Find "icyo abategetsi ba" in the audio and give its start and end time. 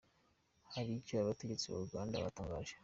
0.99-1.77